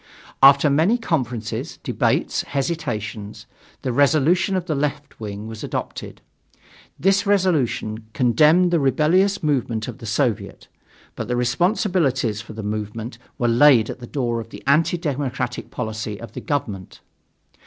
After 0.41 0.67
many 0.67 0.97
conferences, 0.97 1.77
debates, 1.83 2.41
hesitations, 2.41 3.45
the 3.83 3.93
resolution 3.93 4.55
of 4.55 4.65
the 4.65 4.73
"left" 4.73 5.19
wing 5.19 5.45
was 5.45 5.63
adopted. 5.63 6.21
This 6.99 7.27
resolution 7.27 8.07
condemned 8.13 8.71
the 8.71 8.79
rebellious 8.79 9.43
movement 9.43 9.87
of 9.87 9.99
the 9.99 10.07
Soviet, 10.07 10.67
but 11.15 11.27
the 11.27 11.35
responsibilities 11.35 12.41
for 12.41 12.53
the 12.53 12.63
movement 12.63 13.19
were 13.37 13.47
laid 13.47 13.91
at 13.91 13.99
the 13.99 14.07
door 14.07 14.39
of 14.41 14.49
the 14.49 14.63
anti 14.65 14.97
democratic 14.97 15.69
policy 15.69 16.19
of 16.19 16.31
the 16.31 16.41
government. 16.41 16.99